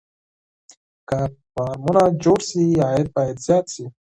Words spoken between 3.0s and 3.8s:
به زیات